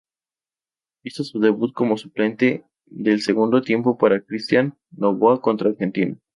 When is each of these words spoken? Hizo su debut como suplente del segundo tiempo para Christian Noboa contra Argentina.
Hizo 1.03 1.23
su 1.23 1.39
debut 1.39 1.73
como 1.73 1.95
suplente 1.95 2.65
del 2.87 3.21
segundo 3.21 3.61
tiempo 3.61 3.99
para 3.99 4.19
Christian 4.25 4.75
Noboa 4.89 5.39
contra 5.41 5.69
Argentina. 5.69 6.17